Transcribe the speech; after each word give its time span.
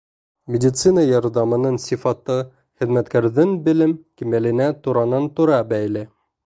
Медицина 0.53 1.03
ярҙамының 1.07 1.77
сифаты 1.85 2.39
хеҙмәткәрҙең 2.83 3.55
белем 3.69 3.97
кимәленә 4.21 4.75
туранан-тура 4.87 5.65
бәйле. 5.75 6.09